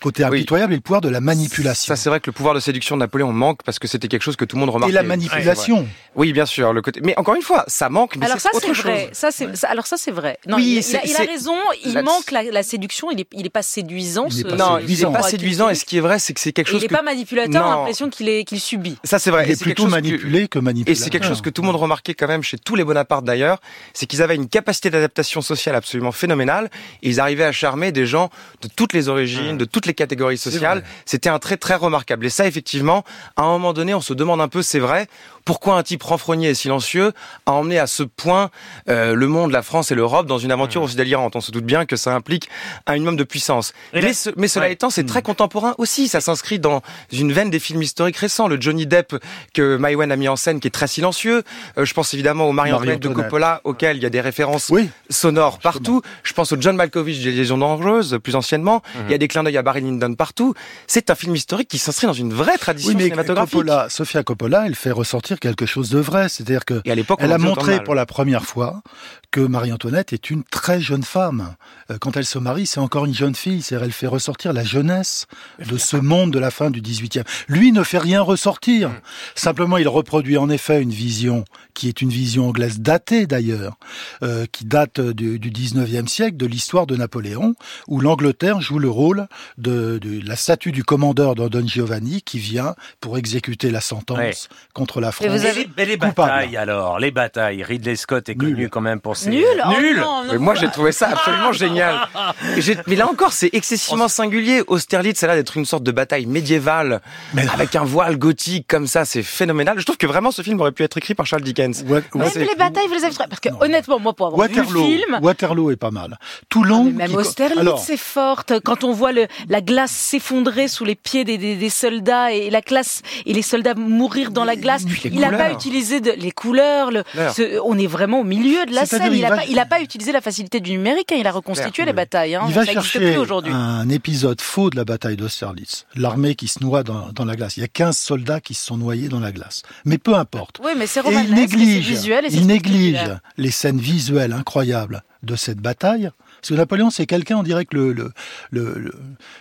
côté 0.00 0.24
Oui. 0.24 0.38
impitoyable 0.38 0.72
et 0.72 0.76
le 0.76 0.82
pouvoir 0.82 1.00
de 1.00 1.08
la 1.08 1.20
manipulation. 1.20 1.94
Ça, 1.94 1.96
c'est 1.96 2.08
vrai 2.08 2.20
que 2.20 2.26
le 2.26 2.32
pouvoir 2.32 2.54
de 2.54 2.60
séduction 2.60 2.96
de 2.96 3.00
Napoléon 3.00 3.32
manque 3.32 3.62
parce 3.64 3.78
que 3.78 3.86
c'était 3.88 4.08
quelque 4.08 4.22
chose 4.22 4.36
que 4.36 4.44
tout 4.44 4.56
le 4.56 4.60
monde 4.60 4.70
remarquait. 4.70 4.92
et 4.92 4.94
la 4.94 5.02
manipulation. 5.02 5.86
Oui, 6.16 6.32
bien 6.32 6.46
sûr. 6.46 6.72
Le 6.72 6.82
côté. 6.82 7.00
Mais 7.04 7.16
encore 7.18 7.34
une 7.34 7.42
fois, 7.42 7.64
ça 7.68 7.88
manque. 7.88 8.16
Mais 8.16 8.26
Alors 8.26 8.40
ça 8.40 8.50
autre 8.52 8.60
c'est 8.66 8.74
chose. 8.74 8.84
vrai, 8.84 9.10
ça 9.12 9.30
c'est 9.30 9.48
alors 9.64 9.86
ça 9.86 9.96
c'est 9.96 10.10
vrai. 10.10 10.38
Non, 10.46 10.56
Oui, 10.56 10.64
il, 10.64 10.76
il 10.78 10.82
c'est- 10.82 10.98
a, 10.98 11.04
il 11.04 11.12
a 11.12 11.16
c'est- 11.18 11.24
raison, 11.24 11.54
il 11.84 11.92
la- 11.94 12.02
manque 12.02 12.30
la, 12.32 12.42
la 12.42 12.62
séduction, 12.62 13.10
il 13.10 13.20
est 13.20 13.26
il 13.32 13.46
est 13.46 13.50
pas 13.50 13.62
séduisant. 13.62 14.26
Il 14.30 14.42
pas 14.44 14.56
Non, 14.56 14.78
il 14.78 14.96
ce 14.96 15.06
est 15.06 15.12
pas 15.12 15.22
séduisant. 15.22 15.68
Et 15.68 15.74
ce 15.74 15.84
qui 15.84 15.98
est 15.98 16.00
vrai, 16.00 16.18
c'est 16.18 16.32
que 16.34 16.40
c'est 16.40 16.52
quelque 16.52 16.68
chose 16.68 16.80
il 16.82 16.84
est 16.84 16.88
que. 16.88 16.94
pas 16.94 17.02
manipulateur, 17.02 17.64
on 17.64 17.68
a 17.68 17.70
Non. 17.72 17.78
l'impression 17.78 18.08
qu'il 18.10 18.28
est 18.28 18.44
qu'il 18.44 18.60
subit. 18.60 18.96
Ça, 19.04 19.18
c'est 19.18 19.30
vrai. 19.30 19.44
Il 19.44 19.50
Et 19.50 19.52
est 19.52 19.56
c'est 19.56 19.64
plutôt 19.64 19.84
chose 19.84 19.92
que- 19.92 20.58
manipulé 20.58 20.92
Et 20.92 20.94
c'est 20.94 21.10
quelque 21.10 21.26
chose 21.26 21.42
que 21.42 21.50
tout 21.50 21.62
le 21.62 21.66
monde 21.66 21.76
remarquait 21.76 22.14
quand 22.14 22.28
même 22.28 22.42
chez 22.42 22.58
tous 22.58 22.74
les 22.74 22.84
Bonapartes 22.84 23.24
d'ailleurs, 23.24 23.60
c'est 23.94 24.06
qu'ils 24.06 24.22
avaient 24.22 24.34
une 24.34 24.48
capacité 24.48 24.90
d'adaptation 24.90 25.40
sociale 25.42 25.74
absolument 25.76 26.12
phénoménale 26.12 26.70
et 27.02 27.08
ils 27.08 27.20
arrivaient 27.20 27.44
à 27.44 27.52
charmer 27.52 27.92
des 27.92 28.06
gens 28.06 28.30
de 28.62 28.68
toutes 28.74 28.92
les 28.92 29.08
origines, 29.08 29.56
de 29.58 29.64
toutes 29.64 29.86
les 29.90 29.94
catégories 29.94 30.38
sociales. 30.38 30.82
C'était 31.04 31.28
un 31.28 31.38
trait 31.38 31.56
très 31.56 31.74
remarquable. 31.74 32.26
Et 32.26 32.30
ça, 32.30 32.46
effectivement, 32.46 33.04
à 33.36 33.42
un 33.42 33.48
moment 33.52 33.72
donné, 33.72 33.92
on 33.94 34.00
se 34.00 34.14
demande 34.14 34.40
un 34.40 34.48
peu, 34.48 34.62
c'est 34.62 34.78
vrai, 34.78 35.06
pourquoi 35.44 35.76
un 35.76 35.82
type 35.82 36.02
renfrogné 36.02 36.48
et 36.50 36.54
silencieux 36.54 37.12
a 37.46 37.52
emmené 37.52 37.78
à 37.78 37.86
ce 37.86 38.02
point 38.02 38.50
euh, 38.88 39.14
le 39.14 39.26
monde, 39.26 39.50
la 39.52 39.62
France 39.62 39.90
et 39.90 39.94
l'Europe 39.94 40.26
dans 40.26 40.38
une 40.38 40.52
aventure 40.52 40.82
aussi 40.82 40.96
délirante. 40.96 41.34
On 41.36 41.40
se 41.40 41.50
doute 41.50 41.64
bien 41.64 41.86
que 41.86 41.96
ça 41.96 42.14
implique 42.14 42.48
un 42.86 42.92
minimum 42.94 43.16
de 43.16 43.24
puissance. 43.24 43.72
Et 43.92 43.96
Mais, 44.00 44.08
là- 44.08 44.12
ce- 44.14 44.30
mais 44.36 44.48
cela 44.48 44.66
Ouais. 44.66 44.72
étant, 44.72 44.90
c'est 44.90 45.04
très 45.04 45.22
contemporain 45.22 45.74
aussi. 45.78 46.08
Ça 46.08 46.20
s'inscrit 46.20 46.58
dans 46.58 46.82
une 47.12 47.32
veine 47.32 47.50
des 47.50 47.58
films 47.58 47.82
historiques 47.82 48.18
récents. 48.18 48.48
Le 48.48 48.60
Johnny 48.60 48.86
Depp 48.86 49.16
que 49.54 49.76
Maïwen 49.76 50.12
a 50.12 50.16
mis 50.16 50.28
en 50.28 50.36
scène, 50.36 50.60
qui 50.60 50.68
est 50.68 50.70
très 50.70 50.86
silencieux. 50.86 51.42
Euh, 51.78 51.84
je 51.84 51.94
pense 51.94 52.14
évidemment 52.14 52.44
au 52.48 52.52
Marie-Antoinette 52.52 53.00
de. 53.00 53.08
Coppola, 53.08 53.60
auquel 53.64 53.96
il 53.96 54.02
y 54.02 54.06
a 54.06 54.10
des 54.10 54.20
références 54.20 54.68
Oui, 54.70 54.88
sonores 55.08 55.58
partout. 55.58 56.02
Je 56.22 56.32
pense 56.32 56.52
au 56.52 56.56
John 56.60 56.76
Malkovich 56.76 57.22
des 57.22 57.32
Légions 57.32 57.58
dangereuses, 57.58 58.18
plus 58.22 58.36
anciennement. 58.36 58.82
Il 59.06 59.10
y 59.10 59.14
a 59.14 59.18
des 59.18 59.26
clins 59.26 59.42
d'œil 59.42 59.56
à 59.56 59.62
Barry 59.62 59.79
Lyndon 59.80 60.14
partout. 60.14 60.54
C'est 60.86 61.10
un 61.10 61.14
film 61.14 61.34
historique 61.34 61.68
qui 61.68 61.78
s'inscrit 61.78 62.06
dans 62.06 62.12
une 62.12 62.32
vraie 62.32 62.58
tradition 62.58 62.90
oui, 62.90 62.96
mais 62.96 63.04
cinématographique. 63.04 63.52
Coppola, 63.52 63.88
Sofia 63.88 64.22
Coppola, 64.22 64.66
elle 64.66 64.74
fait 64.74 64.90
ressortir 64.90 65.40
quelque 65.40 65.66
chose 65.66 65.90
de 65.90 65.98
vrai. 65.98 66.28
C'est-à-dire 66.28 66.64
que 66.64 66.80
Et 66.84 66.92
à 66.92 66.96
elle 67.18 67.32
a 67.32 67.38
montré 67.38 67.82
pour 67.82 67.94
la 67.94 68.06
première 68.06 68.44
fois 68.44 68.82
que 69.30 69.40
Marie-Antoinette 69.40 70.12
est 70.12 70.30
une 70.30 70.42
très 70.44 70.80
jeune 70.80 71.04
femme. 71.04 71.54
Euh, 71.90 71.98
Quand 72.00 72.16
elle 72.16 72.24
se 72.24 72.38
marie, 72.38 72.66
c'est 72.66 72.80
encore 72.80 73.06
une 73.06 73.14
jeune 73.14 73.34
fille. 73.34 73.62
C'est-à-dire, 73.62 73.86
elle 73.86 73.92
fait 73.92 74.06
ressortir 74.06 74.52
la 74.52 74.64
jeunesse 74.64 75.26
de 75.64 75.78
ce 75.78 75.96
monde 75.96 76.32
de 76.32 76.38
la 76.38 76.50
fin 76.50 76.70
du 76.70 76.80
18e. 76.80 77.24
Lui 77.48 77.72
ne 77.72 77.82
fait 77.82 77.98
rien 77.98 78.20
ressortir. 78.22 78.90
Simplement, 79.34 79.76
il 79.76 79.88
reproduit 79.88 80.36
en 80.36 80.50
effet 80.50 80.82
une 80.82 80.90
vision 80.90 81.44
qui 81.74 81.88
est 81.88 82.02
une 82.02 82.10
vision 82.10 82.48
anglaise 82.48 82.80
datée 82.80 83.26
d'ailleurs, 83.26 83.78
euh, 84.22 84.46
qui 84.50 84.64
date 84.64 85.00
du, 85.00 85.38
du 85.38 85.50
19e 85.50 86.08
siècle, 86.08 86.36
de 86.36 86.46
l'histoire 86.46 86.86
de 86.86 86.96
Napoléon, 86.96 87.54
où 87.88 88.00
l'Angleterre 88.00 88.60
joue 88.60 88.78
le 88.78 88.90
rôle 88.90 89.28
de, 89.58 89.69
de 89.70 90.26
la 90.26 90.36
statue 90.36 90.72
du 90.72 90.84
commandeur 90.84 91.34
dans 91.34 91.48
Don 91.48 91.66
Giovanni 91.66 92.22
qui 92.22 92.38
vient 92.38 92.74
pour 93.00 93.18
exécuter 93.18 93.70
la 93.70 93.80
sentence 93.80 94.18
Ouais. 94.18 94.32
contre 94.74 95.00
la 95.00 95.08
Et 95.08 95.12
France. 95.12 95.28
vous 95.28 95.44
Et 95.46 95.48
avez- 95.48 95.68
les, 95.76 95.82
et 95.82 95.86
les 95.86 95.94
Coupable. 95.98 96.14
batailles 96.16 96.56
alors, 96.56 96.98
les 96.98 97.10
batailles. 97.10 97.62
Ridley 97.62 97.96
Scott 97.96 98.28
est 98.28 98.34
connu 98.34 98.54
Nul. 98.54 98.70
quand 98.70 98.80
même 98.80 99.00
pour 99.00 99.16
ses 99.16 99.30
Nul 99.30 99.44
Oh 99.64 99.68
Nul. 99.80 99.96
non, 99.98 100.24
non, 100.24 100.32
Mais 100.32 100.38
moi, 100.38 100.54
j'ai 100.54 100.68
trouvé 100.68 100.92
ça 100.92 101.08
absolument 101.08 101.52
génial. 101.52 101.96
Et 102.56 102.60
Mais 102.86 102.96
là 102.96 103.08
encore, 103.08 103.32
c'est 103.32 103.50
excessivement 103.52 104.08
singulier. 104.08 104.62
Austerlitz, 104.66 105.18
ça 105.18 105.26
a 105.26 105.28
l'air 105.28 105.36
d'être 105.36 105.56
une 105.56 105.64
sorte 105.64 105.82
de 105.82 105.92
bataille 105.92 106.26
médiévale 106.26 107.00
Mais- 107.34 107.46
avec 107.52 107.76
un 107.76 107.84
voile 107.84 108.16
gothique 108.16 108.66
comme 108.68 108.86
ça. 108.86 109.04
C'est 109.04 109.22
phénoménal. 109.22 109.78
Je 109.78 109.84
trouve 109.84 109.96
que 109.96 110.06
vraiment 110.06 110.30
ce 110.30 110.42
film 110.42 110.60
aurait 110.60 110.72
pu 110.72 110.82
être 110.82 110.98
écrit 110.98 111.14
par 111.14 111.26
Charles 111.26 111.42
Dickens. 111.42 111.84
Wa- 111.88 112.00
Même 112.14 112.28
les 112.36 112.54
batailles, 112.56 112.86
vous 112.88 112.94
les 112.94 113.04
avez 113.04 113.14
trouvées 113.14 113.28
Parce 113.28 113.40
que 113.40 113.48
Non. 113.50 113.58
honnêtement, 113.62 113.98
moi, 113.98 114.12
pour 114.14 114.26
avoir 114.26 114.40
Waterloo, 114.40 114.84
vu 114.86 114.92
le 114.92 114.98
film, 115.04 115.18
Waterloo 115.22 115.70
est 115.70 115.76
pas 115.76 115.90
mal. 115.90 116.18
Toulon, 116.48 116.84
mais 116.84 116.92
même 116.92 117.10
qui- 117.10 117.16
Austerlitz, 117.16 117.58
alors, 117.58 117.78
c'est 117.78 117.96
forte. 117.96 118.52
Quand 118.64 118.84
on 118.84 118.92
voit 118.92 119.12
le, 119.12 119.26
la 119.48 119.59
glace 119.60 119.90
s'effondrer 119.90 120.68
sous 120.68 120.84
les 120.84 120.94
pieds 120.94 121.24
des, 121.24 121.38
des, 121.38 121.56
des 121.56 121.70
soldats 121.70 122.32
et 122.32 122.50
la 122.50 122.60
glace 122.60 123.02
et 123.26 123.32
les 123.32 123.42
soldats 123.42 123.74
mourir 123.74 124.30
dans 124.30 124.44
la 124.44 124.56
glace, 124.56 124.84
il 125.04 125.20
n'a 125.20 125.30
pas 125.30 125.52
utilisé 125.52 126.00
de, 126.00 126.10
les 126.12 126.30
couleurs. 126.30 126.90
Le, 126.90 127.02
Claire. 127.02 127.34
ce- 127.34 127.58
on 127.64 127.78
est 127.78 127.86
vraiment 127.86 128.20
au 128.20 128.24
milieu 128.24 128.66
de 128.66 128.74
la 128.74 128.86
scène. 128.86 129.12
Il 129.12 129.20
n'a 129.20 129.28
va- 129.64 129.66
pas, 129.66 129.80
utilisé 129.80 130.12
la 130.12 130.20
facilité 130.20 130.60
du 130.60 130.72
numérique. 130.72 131.12
hein. 131.12 131.16
Il 131.18 131.26
a 131.26 131.32
reconstitué 131.32 131.84
les 131.84 131.92
batailles. 131.92 132.34
Hein. 132.34 132.42
il 132.48 132.54
va 132.54 132.64
chercher 132.64 133.16
un 133.52 133.88
épisode 133.88 134.40
faux 134.40 134.70
de 134.70 134.76
la 134.76 134.84
bataille 134.84 135.16
d'Austerlitz. 135.16 135.86
L'armée 135.94 136.34
qui 136.34 136.48
se 136.48 136.62
noie 136.62 136.82
dans, 136.82 137.08
dans 137.12 137.24
la 137.24 137.36
glace. 137.36 137.56
Il 137.56 137.60
y 137.60 137.64
a 137.64 137.68
15 137.68 137.96
soldats 137.96 138.40
qui 138.40 138.54
se 138.54 138.66
sont 138.66 138.76
noyés 138.76 139.08
dans 139.08 139.20
la 139.20 139.32
glace. 139.32 139.62
Mais 139.84 139.98
peu 139.98 140.14
importe. 140.14 140.60
Oui, 140.64 140.72
mais 140.76 140.86
c'est 140.86 141.00
Et 141.00 141.12
il 141.12 141.34
néglige, 141.34 141.90
et 141.90 142.34
il 142.36 143.20
les 143.36 143.50
scènes 143.50 143.78
visuelles 143.80 144.32
incroyables 144.32 145.02
de 145.22 145.36
cette 145.36 145.58
bataille. 145.58 146.10
Parce 146.40 146.48
que 146.50 146.54
Napoléon, 146.54 146.90
c'est 146.90 147.06
quelqu'un, 147.06 147.36
on 147.36 147.42
dirait 147.42 147.66
que 147.66 147.76
le, 147.76 148.12
le, 148.50 148.92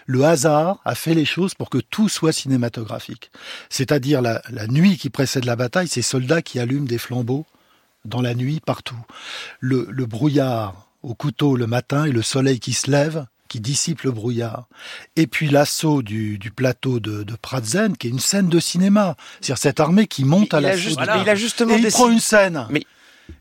le, 0.06 0.24
hasard 0.24 0.80
a 0.86 0.96
fait 0.96 1.14
les 1.14 1.26
choses 1.26 1.54
pour 1.56 1.70
que 1.70 1.78
tout 1.78 2.10
soit 2.10 2.34
cinématographique. 2.34 3.32
C'est-à-dire 3.70 4.22
la, 4.22 4.42
la 4.50 4.68
nuit 4.68 4.98
qui 4.98 5.10
précède 5.10 5.46
la 5.46 5.56
bataille, 5.56 5.88
ces 5.88 6.02
soldats 6.02 6.42
qui 6.42 6.60
allument 6.60 6.86
des 6.88 6.98
flambeaux 6.98 7.46
dans 8.06 8.22
la 8.22 8.36
nuit 8.36 8.60
partout. 8.66 9.00
Le, 9.60 9.88
le 9.90 10.06
brouillard 10.06 10.88
au 11.04 11.14
couteau 11.14 11.56
le 11.56 11.68
matin 11.68 12.06
et 12.06 12.12
le 12.12 12.22
soleil 12.22 12.60
qui 12.60 12.74
se 12.74 12.92
lève 12.92 13.26
qui 13.48 13.60
dissipe 13.60 14.04
le 14.04 14.12
brouillard. 14.12 14.68
Et 15.16 15.26
puis 15.26 15.50
l'assaut 15.50 16.04
du, 16.04 16.38
du 16.38 16.52
plateau 16.52 17.00
de, 17.00 17.24
de 17.24 17.36
Pratzen, 17.36 17.98
qui 17.98 18.06
est 18.08 18.12
une 18.12 18.20
scène 18.20 18.48
de 18.48 18.60
cinéma. 18.60 19.16
C'est-à-dire 19.42 19.58
cette 19.58 19.80
armée 19.80 20.06
qui 20.06 20.24
monte 20.24 20.54
à 20.54 20.62
l'assaut 20.62 20.96
mais 21.00 21.22
il 21.24 21.30
a 21.30 21.36
justement 21.36 21.74
et 21.76 21.80
il 21.80 21.88
prend 21.88 22.10
une 22.12 22.20
scène. 22.20 22.68
Mais- 22.70 22.86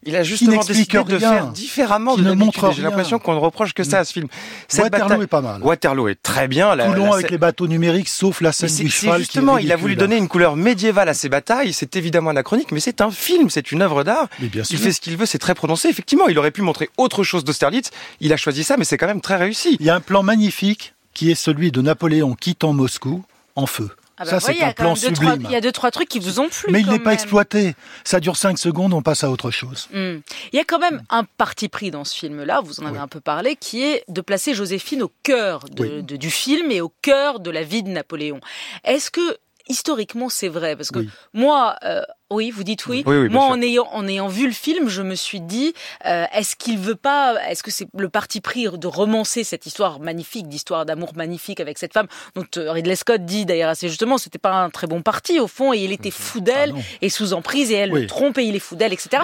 Il 0.05 0.17
a 0.17 0.23
justement 0.23 0.63
décidé 0.63 1.03
de 1.03 1.17
rien, 1.17 1.31
faire 1.31 1.47
différemment 1.49 2.17
de 2.17 2.23
l'habitude. 2.25 2.63
J'ai 2.75 2.83
l'impression 2.83 3.19
qu'on 3.19 3.35
ne 3.35 3.39
reproche 3.39 3.75
que 3.75 3.85
ça 3.85 4.01
à 4.01 4.05
ce 4.05 4.13
film. 4.13 4.29
Cette 4.69 4.85
Waterloo 4.85 5.09
bataille- 5.09 5.25
est 5.25 5.27
pas 5.27 5.41
mal. 5.41 5.63
Waterloo 5.63 6.09
est 6.09 6.23
très 6.23 6.49
bien. 6.49 6.75
La, 6.75 6.87
Toulon 6.87 7.07
la 7.07 7.15
avec 7.15 7.31
les 7.31 7.39
bateaux 7.39 7.67
numériques, 7.67 8.09
sauf 8.09 8.41
la 8.41 8.53
scène 8.53 8.69
du 8.75 8.89
cheval. 8.89 9.17
qui 9.17 9.21
est 9.21 9.25
justement, 9.25 9.59
il 9.59 9.73
a 9.73 9.77
voulu 9.77 9.97
donner 9.97 10.17
une 10.17 10.29
couleur 10.29 10.57
médiévale 10.57 11.09
à 11.09 11.15
ses 11.15 11.29
batailles. 11.29 11.73
C'est 11.73 11.97
évidemment 11.97 12.31
anachronique, 12.31 12.73
mais 12.73 12.81
c'est 12.81 13.01
un 13.01 13.11
film, 13.11 13.51
c'est 13.51 13.73
une 13.73 13.83
œuvre 13.83 14.05
d'art. 14.05 14.29
Il 14.41 14.79
fait 14.79 14.93
ce 14.93 15.01
qu'il 15.01 15.17
veut, 15.17 15.27
c'est 15.27 15.39
très 15.39 15.55
prononcé. 15.55 15.89
Effectivement, 15.89 16.29
il 16.29 16.39
aurait 16.39 16.51
pu 16.51 16.63
montrer 16.63 16.91
autre 16.97 17.23
chose 17.25 17.45
d'Austerlitz. 17.45 17.91
Il 18.21 18.33
a 18.33 18.37
choisi 18.37 18.65
ça, 18.65 18.77
mais 18.77 18.85
c'est 18.85 18.97
quand 18.97 19.07
même 19.07 19.21
très 19.21 19.37
réussi. 19.37 19.77
Il 19.81 19.87
y 19.87 19.91
a 19.91 19.95
un 19.95 20.01
plan 20.01 20.23
magnifique 20.23 20.95
qui 21.15 21.31
est 21.31 21.35
celui 21.35 21.73
de 21.73 21.83
Napoléon 21.83 22.35
quittant 22.35 22.73
Moscou 22.73 23.25
en 23.57 23.67
feu. 23.67 23.91
Ah 24.19 24.25
bah, 24.25 24.31
ça, 24.31 24.41
c'est 24.41 24.53
il 24.53 24.59
y 24.59 24.63
a 24.63 24.69
un 24.69 24.73
plan 24.73 24.95
sublime. 24.95 25.43
Il 25.45 25.51
y 25.51 25.55
a 25.57 25.61
deux, 25.61 25.73
trois 25.73 25.91
trucs 25.91 26.09
qui 26.09 26.19
vous 26.19 26.41
ont 26.41 26.49
plu. 26.49 26.73
Mais 26.73 26.81
il 26.81 26.89
n'est 26.89 26.99
pas 26.99 27.13
exploité. 27.15 27.75
Ça 28.05 28.21
dure 28.21 28.37
5 28.37 28.59
secondes, 28.59 28.93
on 28.93 29.03
passe 29.03 29.23
à 29.25 29.31
autre 29.31 29.51
chose. 29.51 29.89
Hmm. 29.93 30.19
Il 30.53 30.57
y 30.57 30.59
a 30.61 30.65
quand 30.65 30.79
même 30.79 31.03
un 31.11 31.25
parti 31.25 31.69
pris 31.69 31.91
dans 31.91 32.05
ce 32.05 32.15
film-là, 32.17 32.61
vous 32.63 32.81
en 32.81 32.87
avez 32.87 32.97
Oui. 32.99 33.03
un 33.03 33.09
peu 33.09 33.21
parlé, 33.21 33.57
qui 33.57 33.83
est 33.85 34.05
de 34.09 34.21
placer 34.21 34.55
Joséphine 34.55 35.03
au 35.03 35.13
cœur 35.23 35.61
de- 35.71 35.83
Oui. 35.83 36.03
de- 36.03 36.17
du 36.17 36.31
film 36.31 36.71
et 36.71 36.81
au 36.81 36.93
cœur 37.03 37.41
de 37.41 37.51
la 37.51 37.63
vie 37.63 37.83
de 37.83 37.89
Napoléon. 37.91 38.41
Est-ce 38.85 39.11
que 39.11 39.37
historiquement 39.69 40.29
c'est 40.29 40.49
vrai? 40.49 40.77
Parce 40.77 40.91
que 40.91 41.01
Oui. 41.01 41.11
moi, 41.35 41.77
euh, 41.85 42.03
oui, 42.31 42.51
vous 42.51 42.63
dites 42.63 42.87
oui. 42.87 43.03
Oui, 43.07 43.17
oui, 43.17 43.29
moi, 43.29 43.47
sûr. 43.47 43.53
en 43.53 43.63
ayant 43.63 43.89
en 43.93 44.07
ayant 44.07 44.29
vu 44.29 44.47
le 44.47 44.53
film, 44.53 44.89
je 44.89 45.03
me 45.03 45.15
suis 45.15 45.41
dit, 45.41 45.73
euh, 46.05 46.25
est-ce 46.35 46.57
qu'il 46.57 46.79
veut 46.79 46.95
pas 46.95 47.37
Est-ce 47.49 47.63
que 47.63 47.71
c'est 47.71 47.89
le 47.97 48.09
parti 48.09 48.41
pris 48.41 48.67
de 48.71 48.87
romancer 48.87 49.45
cette 49.45 49.67
histoire 49.67 49.99
magnifique, 49.99 50.49
d'histoire 50.49 50.85
d'amour 50.85 51.13
magnifique 51.17 51.61
avec 51.61 51.79
cette 51.79 51.95
femme 51.95 52.07
dont 52.35 52.45
euh, 52.59 52.73
Ridley 52.73 52.97
Scott 52.97 53.25
dit 53.25 53.47
d'ailleurs 53.47 53.71
assez 53.71 53.89
justement, 53.89 54.19
c'était 54.19 54.39
pas 54.39 54.53
un 54.53 54.71
très 54.71 54.87
bon 54.87 55.01
parti 55.01 55.41
au 55.41 55.47
fond, 55.47 55.73
et 55.73 55.79
il 55.79 55.93
était 55.93 56.11
fou 56.11 56.41
d'elle 56.41 56.75
Ah 56.77 56.81
et 57.01 57.09
sous 57.09 57.33
emprise 57.33 57.71
et 57.71 57.77
elle 57.77 57.91
le 57.91 58.07
trompe 58.07 58.39
et 58.39 58.45
il 58.45 58.55
est 58.55 58.61
fou 58.61 58.77
d'elle, 58.77 58.93
etc. 58.93 59.23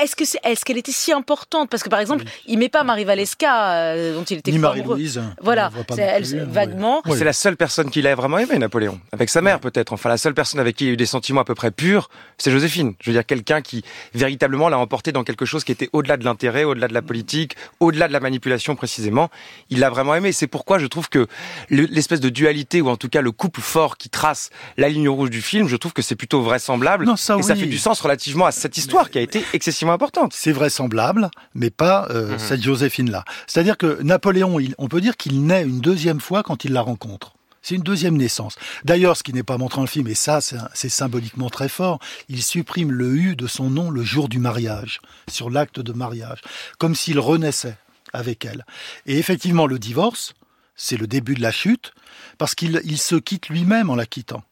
Est-ce 0.00 0.14
que 0.14 0.24
c'est, 0.24 0.38
est-ce 0.44 0.64
qu'elle 0.64 0.78
était 0.78 0.92
si 0.92 1.12
importante? 1.12 1.70
Parce 1.70 1.82
que 1.82 1.88
par 1.88 2.00
exemple, 2.00 2.24
il 2.46 2.58
met 2.58 2.68
pas 2.68 2.84
Marie 2.84 3.04
Valesca 3.04 3.72
euh, 3.72 4.14
dont 4.14 4.24
il 4.24 4.38
était 4.38 4.52
Ni 4.52 4.58
fou 4.58 4.66
amoureux. 4.66 4.88
Marie-Louise. 4.88 5.22
Voilà, 5.40 5.70
elle, 5.98 6.22
plus, 6.22 6.38
vaguement. 6.38 7.02
Oui. 7.06 7.16
C'est 7.18 7.24
la 7.24 7.32
seule 7.32 7.56
personne 7.56 7.90
qu'il 7.90 8.06
a 8.06 8.14
vraiment 8.14 8.38
aimé, 8.38 8.58
Napoléon. 8.58 9.00
Avec 9.12 9.28
sa 9.28 9.42
mère, 9.42 9.60
peut-être. 9.60 9.92
Enfin, 9.92 10.08
la 10.08 10.16
seule 10.16 10.34
personne 10.34 10.60
avec 10.60 10.76
qui 10.76 10.84
il 10.86 10.90
a 10.90 10.92
eu 10.92 10.96
des 10.96 11.06
sentiments 11.06 11.40
à 11.40 11.44
peu 11.44 11.54
près 11.54 11.70
purs, 11.70 12.08
c'est 12.38 12.50
Joséphine. 12.50 12.94
Je 13.00 13.10
veux 13.10 13.14
dire, 13.16 13.24
quelqu'un 13.26 13.60
qui, 13.62 13.84
véritablement, 14.14 14.68
l'a 14.68 14.78
emporté 14.78 15.12
dans 15.12 15.24
quelque 15.24 15.44
chose 15.44 15.64
qui 15.64 15.72
était 15.72 15.88
au-delà 15.92 16.16
de 16.16 16.24
l'intérêt, 16.24 16.64
au-delà 16.64 16.88
de 16.88 16.94
la 16.94 17.02
politique, 17.02 17.56
au-delà 17.80 18.08
de 18.08 18.12
la 18.12 18.20
manipulation, 18.20 18.74
précisément. 18.74 19.30
Il 19.70 19.78
l'a 19.80 19.90
vraiment 19.90 20.14
aimé. 20.14 20.32
C'est 20.32 20.46
pourquoi 20.46 20.78
je 20.78 20.86
trouve 20.86 21.08
que 21.08 21.26
le- 21.68 21.84
l'espèce 21.84 22.20
de 22.20 22.28
dualité, 22.28 22.80
ou 22.80 22.88
en 22.88 22.96
tout 22.96 23.08
cas 23.08 23.20
le 23.20 23.30
couple 23.32 23.60
fort 23.60 23.96
qui 23.96 24.08
trace 24.08 24.50
la 24.76 24.88
ligne 24.88 25.08
rouge 25.08 25.30
du 25.30 25.40
film, 25.42 25.68
je 25.68 25.76
trouve 25.76 25.92
que 25.92 26.02
c'est 26.02 26.16
plutôt 26.16 26.42
vraisemblable. 26.42 27.04
Non, 27.06 27.16
ça, 27.16 27.36
et 27.38 27.42
ça 27.42 27.54
fait 27.54 27.66
du 27.66 27.78
sens 27.78 28.00
relativement 28.00 28.46
à 28.46 28.52
cette 28.52 28.76
histoire 28.76 29.10
qui 29.10 29.18
a 29.18 29.22
été 29.22 29.44
excessivement 29.52 29.92
importante. 29.92 30.32
C'est 30.34 30.52
vraisemblable, 30.52 31.30
mais 31.54 31.70
pas 31.70 32.06
euh, 32.10 32.32
Mhm. 32.32 32.38
cette 32.38 32.62
Joséphine-là. 32.62 33.24
C'est-à-dire 33.46 33.76
que 33.76 34.02
Napoléon, 34.02 34.58
il- 34.60 34.74
on 34.78 34.88
peut 34.88 35.00
dire 35.00 35.16
qu'il 35.16 35.44
naît 35.44 35.62
une 35.62 35.80
deuxième 35.80 36.20
fois 36.20 36.42
quand 36.42 36.64
il 36.64 36.72
la 36.72 36.80
rencontre. 36.82 37.34
C'est 37.62 37.76
une 37.76 37.82
deuxième 37.82 38.16
naissance. 38.16 38.56
D'ailleurs, 38.84 39.16
ce 39.16 39.22
qui 39.22 39.32
n'est 39.32 39.44
pas 39.44 39.56
montré 39.56 39.76
dans 39.76 39.82
le 39.82 39.88
film, 39.88 40.08
et 40.08 40.14
ça, 40.14 40.40
c'est 40.40 40.88
symboliquement 40.88 41.48
très 41.48 41.68
fort, 41.68 42.00
il 42.28 42.42
supprime 42.42 42.90
le 42.90 43.14
U 43.14 43.36
de 43.36 43.46
son 43.46 43.70
nom 43.70 43.90
le 43.90 44.02
jour 44.02 44.28
du 44.28 44.38
mariage, 44.38 45.00
sur 45.28 45.48
l'acte 45.48 45.80
de 45.80 45.92
mariage, 45.92 46.40
comme 46.78 46.94
s'il 46.94 47.20
renaissait 47.20 47.76
avec 48.12 48.44
elle. 48.44 48.66
Et 49.06 49.18
effectivement, 49.18 49.66
le 49.66 49.78
divorce, 49.78 50.34
c'est 50.74 50.96
le 50.96 51.06
début 51.06 51.34
de 51.34 51.42
la 51.42 51.52
chute, 51.52 51.92
parce 52.36 52.54
qu'il 52.54 52.80
il 52.84 52.98
se 52.98 53.14
quitte 53.14 53.48
lui-même 53.48 53.90
en 53.90 53.94
la 53.94 54.06
quittant. 54.06 54.42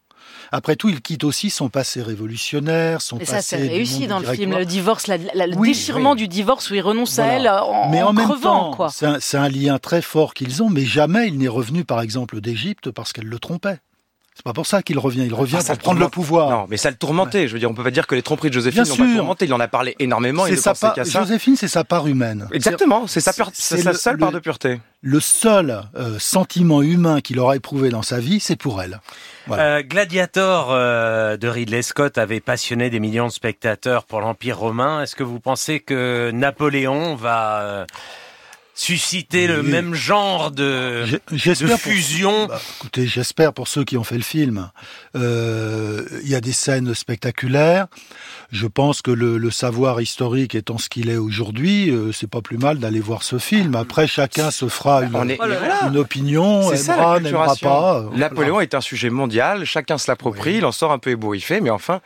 Après 0.52 0.74
tout, 0.76 0.88
il 0.88 1.00
quitte 1.00 1.22
aussi 1.24 1.48
son 1.50 1.68
passé 1.68 2.02
révolutionnaire, 2.02 3.02
son 3.02 3.18
Et 3.18 3.24
ça, 3.24 3.36
passé. 3.36 3.56
c'est 3.56 3.62
du 3.62 3.68
réussi 3.68 4.06
dans 4.06 4.18
le 4.18 4.26
film. 4.26 4.56
Le 4.58 4.64
divorce, 4.64 5.06
la- 5.06 5.16
la- 5.34 5.46
le 5.46 5.56
Oui, 5.56 5.68
déchirement 5.68 6.12
oui. 6.12 6.16
du 6.16 6.28
divorce 6.28 6.70
où 6.70 6.74
il 6.74 6.80
renonce 6.80 7.18
à 7.18 7.26
elle 7.26 7.48
en, 7.48 7.88
mais 7.90 8.02
en, 8.02 8.08
en 8.08 8.12
même 8.12 8.26
crevant, 8.26 8.74
temps, 8.74 8.88
c'est 8.88 9.06
un, 9.06 9.18
c'est 9.20 9.36
un 9.36 9.48
lien 9.48 9.78
très 9.78 10.02
fort 10.02 10.34
qu'ils 10.34 10.62
ont, 10.62 10.68
mais 10.70 10.84
jamais 10.84 11.28
il 11.28 11.38
n'est 11.38 11.48
revenu, 11.48 11.84
par 11.84 12.00
exemple, 12.00 12.40
d'Égypte 12.40 12.90
parce 12.90 13.12
qu'elle 13.12 13.26
le 13.26 13.38
trompait. 13.38 13.78
C'est 14.40 14.44
pas 14.44 14.54
pour 14.54 14.64
ça 14.66 14.82
qu'il 14.82 14.98
revient. 14.98 15.24
Il 15.26 15.34
revient 15.34 15.56
Ah, 15.58 15.60
ça 15.60 15.74
pour 15.74 15.76
le 15.76 15.82
prendre 15.82 16.00
le 16.00 16.08
pouvoir. 16.08 16.48
Non, 16.48 16.66
mais 16.70 16.78
ça 16.78 16.88
le 16.88 16.96
tourmentait. 16.96 17.46
Je 17.46 17.52
veux 17.52 17.58
dire, 17.58 17.70
on 17.70 17.74
peut 17.74 17.82
pas 17.84 17.90
dire 17.90 18.06
que 18.06 18.14
les 18.14 18.22
tromperies 18.22 18.48
de 18.48 18.54
Joséphine 18.54 18.84
Bien 18.84 18.90
l'ont 18.96 18.96
pas 19.10 19.16
tourmenté. 19.16 19.44
Il 19.44 19.52
en 19.52 19.60
a 19.60 19.68
parlé 19.68 19.94
énormément. 19.98 20.46
Il 20.46 20.52
ne 20.52 20.56
sa 20.56 20.72
qu'à 20.72 21.04
ça. 21.04 21.20
Joséphine, 21.20 21.56
c'est 21.56 21.68
sa 21.68 21.84
part 21.84 22.06
humaine. 22.06 22.48
Exactement, 22.50 23.06
c'est 23.06 23.20
sa, 23.20 23.34
pure- 23.34 23.50
seule 23.52 24.14
le- 24.14 24.18
part 24.18 24.32
de 24.32 24.38
pureté. 24.38 24.80
Le 25.02 25.20
seul 25.20 25.82
euh, 25.94 26.18
sentiment 26.18 26.80
humain 26.80 27.20
qu'il 27.20 27.38
aura 27.38 27.54
éprouvé 27.56 27.90
dans 27.90 28.00
sa 28.02 28.18
vie, 28.18 28.40
c'est 28.40 28.56
pour 28.56 28.80
elle. 28.80 29.00
Voilà. 29.46 29.62
Euh, 29.78 29.82
Gladiator 29.82 30.68
euh, 30.70 31.36
de 31.36 31.46
Ridley 31.46 31.82
Scott 31.82 32.16
avait 32.16 32.40
passionné 32.40 32.88
des 32.88 32.98
millions 33.00 33.26
de 33.26 33.32
spectateurs 33.32 34.04
pour 34.04 34.20
l'Empire 34.22 34.58
romain. 34.58 35.02
Est-ce 35.02 35.16
que 35.16 35.22
vous 35.22 35.38
pensez 35.40 35.80
que 35.80 36.30
Napoléon 36.32 37.14
va 37.14 37.84
susciter 38.74 39.46
le 39.46 39.62
même 39.62 39.94
genre 39.94 40.50
de, 40.50 41.04
de 41.10 41.20
J'espère. 41.32 41.68
pour- 41.68 41.78
fusion 41.80 42.46
Bah, 42.46 42.60
écoutez, 42.78 43.06
j'espère 43.06 43.52
pour 43.52 43.68
ceux 43.68 43.84
qui 43.84 43.96
ont 43.98 44.04
fait 44.04 44.16
le 44.16 44.22
film. 44.22 44.70
Euh, 45.16 46.04
Il 46.22 46.28
y 46.28 46.34
a 46.34 46.40
des 46.40 46.52
scènes 46.52 46.94
spectaculaires. 46.94 47.86
Je 48.52 48.66
pense 48.66 49.02
que 49.02 49.10
le, 49.10 49.38
le 49.38 49.50
savoir 49.50 50.00
historique 50.00 50.54
étant 50.54 50.78
ce 50.78 50.88
qu'il 50.88 51.08
est 51.10 51.16
aujourd'hui, 51.16 51.90
euh, 51.90 52.10
c'est 52.12 52.26
pas 52.28 52.40
plus 52.40 52.58
mal 52.58 52.78
d'aller 52.78 53.00
voir 53.00 53.22
ce 53.22 53.38
film. 53.38 53.74
Après, 53.76 54.06
chacun 54.06 54.50
se 54.50 54.68
fera 54.68 55.02
une, 55.02 55.30
est- 55.30 55.38
Oh 55.40 55.46
là 55.46 55.54
là. 55.54 55.58
voilà. 55.58 55.88
une 55.88 55.96
opinion, 55.98 56.68
C'est 56.70 56.76
ça 56.78 56.94
aimera, 56.94 57.14
la 57.14 57.20
n'aimera 57.20 57.54
pas. 57.56 58.04
Napoléon 58.14 58.60
est 58.60 58.74
un 58.74 58.80
sujet 58.80 59.10
mondial, 59.10 59.64
chacun 59.66 59.98
se 59.98 60.10
l'approprie, 60.10 60.52
Oui. 60.52 60.56
il 60.58 60.64
en 60.64 60.72
sort 60.72 60.90
un 60.92 60.98
peu 60.98 61.10
ébouriffé, 61.10 61.60
mais 61.60 61.70
enfin, 61.70 62.00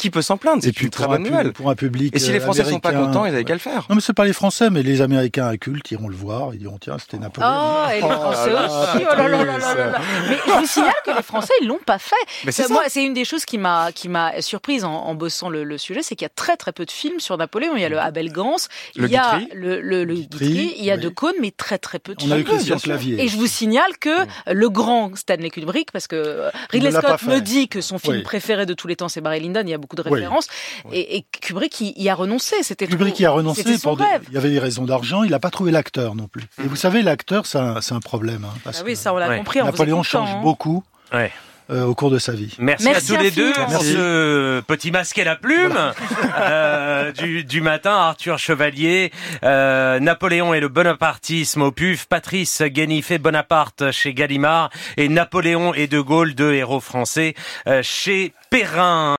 qui 0.00 0.10
peut 0.10 0.22
s'en 0.22 0.36
plaindre 0.36 0.58
Et 0.58 0.66
C'est 0.66 0.72
puis 0.72 0.86
une 0.86 0.90
très 0.90 1.04
pour 1.04 1.12
un, 1.12 1.16
bonne 1.18 1.30
nouvelle. 1.30 1.52
pour 1.52 1.70
un 1.70 1.74
public. 1.74 2.14
Et 2.16 2.18
si 2.18 2.32
les 2.32 2.38
euh, 2.38 2.40
Français 2.40 2.64
sont 2.64 2.80
pas 2.80 2.92
contents, 2.92 3.24
ils 3.26 3.34
avaient 3.34 3.44
qu'à 3.44 3.52
le 3.52 3.58
faire. 3.60 3.86
Non, 3.88 3.94
mais 3.96 4.00
c'est 4.00 4.12
pas 4.14 4.24
les 4.24 4.32
Français, 4.32 4.70
mais 4.70 4.82
les 4.82 5.00
Américains 5.02 5.46
incultes 5.48 5.90
iront 5.90 6.08
le 6.08 6.16
voir. 6.16 6.54
Ils 6.54 6.58
diront 6.60 6.78
tiens, 6.80 6.96
c'était 6.98 7.18
Napoléon. 7.18 7.50
Oh, 7.52 7.90
et 7.90 7.94
les 7.96 8.00
Français 8.00 8.50
là 8.50 8.64
aussi. 8.66 9.04
Oh 9.10 9.14
là 9.16 9.28
là 9.28 9.44
là 9.44 9.58
là 9.58 9.74
là 9.74 9.86
là. 9.92 10.00
Mais 10.28 10.36
je 10.46 10.52
vous 10.60 10.66
signale 10.66 10.92
que 11.04 11.10
les 11.16 11.22
Français, 11.22 11.52
ils 11.60 11.68
l'ont 11.68 11.78
pas 11.84 11.98
fait. 11.98 12.16
Mais 12.44 12.52
c'est 12.52 12.64
Euh, 12.64 12.68
ça. 12.68 12.72
Moi, 12.74 12.82
c'est 12.88 13.04
une 13.04 13.14
des 13.14 13.24
choses 13.24 13.44
qui 13.44 13.58
m'a 13.58 13.92
qui 13.92 14.08
m'a 14.08 14.40
surprise 14.40 14.84
en, 14.84 14.92
en 14.92 15.14
bossant 15.14 15.48
le, 15.48 15.64
le 15.64 15.78
sujet, 15.78 16.02
c'est 16.02 16.16
qu'il 16.16 16.24
y 16.24 16.26
a 16.26 16.32
très 16.34 16.56
très 16.56 16.72
peu 16.72 16.84
de 16.86 16.90
films 16.90 17.20
sur 17.20 17.36
Napoléon. 17.36 17.72
Il 17.76 17.82
y 17.82 17.84
a 17.84 17.88
le 17.88 17.98
Abel 17.98 18.32
Gans, 18.32 18.56
Le 18.96 19.06
il 19.06 19.12
y 19.12 19.16
a 19.16 19.40
le, 19.54 19.80
le, 19.80 20.04
le 20.04 20.14
Guitry, 20.14 20.74
il 20.78 20.84
y 20.84 20.90
a 20.90 20.94
oui. 20.94 21.00
De 21.00 21.08
Caunes, 21.08 21.34
mais 21.40 21.50
très 21.50 21.78
très 21.78 21.98
peu 21.98 22.14
de 22.14 22.24
On 22.24 22.30
a 22.30 22.38
eu 22.38 22.44
films. 22.44 23.18
Et 23.18 23.28
je 23.28 23.36
vous 23.36 23.46
signale 23.46 23.96
que 24.00 24.10
le 24.46 24.68
grand 24.68 25.14
Stanley 25.16 25.50
Kubrick, 25.50 25.92
parce 25.92 26.06
que 26.06 26.16
euh, 26.16 26.50
Ridley 26.70 26.90
Scott 26.92 27.22
me 27.24 27.40
dit 27.40 27.68
que 27.68 27.80
son 27.80 27.98
film 27.98 28.22
préféré 28.22 28.66
de 28.66 28.74
tous 28.74 28.86
les 28.86 28.96
temps, 28.96 29.08
c'est 29.08 29.20
Barry 29.20 29.40
Lyndon, 29.40 29.62
il 29.64 29.70
y 29.70 29.74
a 29.74 29.78
beaucoup 29.78 29.89
de 29.96 30.02
Oui. 30.06 30.14
références, 30.20 30.48
Et, 30.92 31.16
et 31.16 31.24
Kubrick 31.40 31.80
y, 31.80 31.92
y 31.96 32.08
a 32.08 32.14
renoncé. 32.14 32.56
C'était 32.62 32.86
Kubrick 32.86 33.14
trop- 33.14 33.22
y 33.22 33.26
a 33.26 33.30
renoncé 33.30 33.78
pour 33.82 33.96
des- 33.96 34.04
rêve. 34.04 34.22
il 34.28 34.34
y 34.34 34.38
avait 34.38 34.50
des 34.50 34.58
raisons 34.58 34.84
d'argent, 34.84 35.22
il 35.22 35.30
n'a 35.30 35.38
pas 35.40 35.50
trouvé 35.50 35.70
l'acteur 35.72 36.14
non 36.14 36.28
plus. 36.28 36.42
Et 36.62 36.66
vous 36.66 36.76
savez, 36.76 37.02
l'acteur, 37.02 37.46
c'est 37.46 37.58
un, 37.58 38.00
problème. 38.00 38.44
hein, 38.44 38.54
parce 38.64 38.80
Ah 38.80 38.84
oui, 38.86 38.96
ça 38.96 39.12
on 39.14 39.16
l'a 39.18 39.28
Ouais. 39.28 39.38
compris. 39.38 39.62
Napoléon 39.62 40.02
change 40.02 40.30
hein. 40.30 40.40
beaucoup 40.42 40.82
Ouais. 41.12 41.30
euh, 41.70 41.84
au 41.84 41.94
cours 41.94 42.10
de 42.10 42.18
sa 42.18 42.32
vie. 42.32 42.54
Merci, 42.58 42.84
Merci 42.86 43.14
à 43.14 43.16
tous 43.18 43.22
les 43.22 43.30
deux 43.30 43.50
infiniment. 43.50 43.64
pour 43.66 43.74
Merci. 43.74 43.92
ce 43.92 44.60
petit 44.62 44.90
masque 44.90 45.18
et 45.18 45.24
la 45.24 45.36
plume 45.36 45.76
euh, 46.38 47.12
du, 47.12 47.44
du 47.44 47.60
matin. 47.60 47.92
Arthur 47.92 48.38
Chevalier, 48.38 49.12
euh, 49.44 50.00
Napoléon 50.00 50.54
et 50.54 50.60
le 50.60 50.68
bonapartisme 50.68 51.62
au 51.62 51.72
PUF, 51.72 52.06
Patrice 52.06 52.62
Guénif 52.62 53.10
et 53.10 53.18
Bonaparte 53.18 53.90
chez 53.92 54.14
Gallimard 54.14 54.70
et 54.96 55.08
Napoléon 55.08 55.74
et 55.74 55.86
De 55.86 56.00
Gaulle, 56.00 56.34
deux 56.34 56.54
héros 56.54 56.80
français, 56.80 57.34
euh, 57.66 57.80
chez 57.82 58.32
Perrin. 58.50 59.08